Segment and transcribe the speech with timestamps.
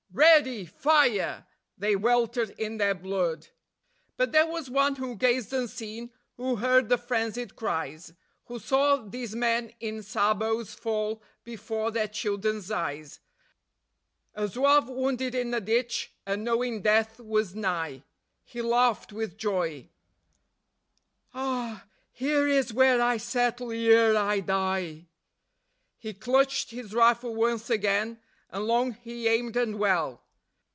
[0.31, 0.65] READY!
[0.65, 1.45] FIRE!
[1.77, 3.47] They weltered in their blood.
[4.17, 8.11] But there was one who gazed unseen, who heard the frenzied cries,
[8.45, 13.21] Who saw these men in sabots fall before their children's eyes;
[14.35, 18.03] A Zouave wounded in a ditch, and knowing death was nigh,
[18.43, 19.87] He laughed with joy:
[21.33, 21.85] "Ah!
[22.11, 25.07] here is where I settle ere I die."
[25.97, 28.19] He clutched his rifle once again,
[28.53, 30.21] and long he aimed and well.